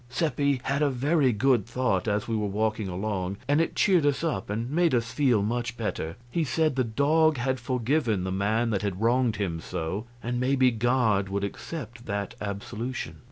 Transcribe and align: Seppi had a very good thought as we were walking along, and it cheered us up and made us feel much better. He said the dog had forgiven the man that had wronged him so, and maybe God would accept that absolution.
Seppi 0.09 0.59
had 0.63 0.81
a 0.81 0.89
very 0.89 1.31
good 1.31 1.67
thought 1.67 2.07
as 2.07 2.27
we 2.27 2.35
were 2.35 2.47
walking 2.47 2.87
along, 2.87 3.37
and 3.47 3.61
it 3.61 3.75
cheered 3.75 4.03
us 4.03 4.23
up 4.23 4.49
and 4.49 4.67
made 4.71 4.95
us 4.95 5.11
feel 5.11 5.43
much 5.43 5.77
better. 5.77 6.15
He 6.31 6.43
said 6.43 6.75
the 6.75 6.83
dog 6.83 7.37
had 7.37 7.59
forgiven 7.59 8.23
the 8.23 8.31
man 8.31 8.71
that 8.71 8.81
had 8.81 8.99
wronged 8.99 9.35
him 9.35 9.59
so, 9.59 10.07
and 10.23 10.39
maybe 10.39 10.71
God 10.71 11.29
would 11.29 11.43
accept 11.43 12.07
that 12.07 12.33
absolution. 12.41 13.17